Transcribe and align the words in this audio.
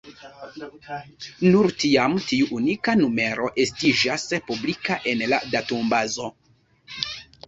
Nur 1.55 1.67
tiam, 1.83 2.15
tiu 2.31 2.47
unika 2.59 2.95
numero 3.01 3.49
estiĝas 3.65 4.25
publika 4.47 4.97
en 5.13 5.21
la 5.35 5.41
datumbazo. 5.57 6.31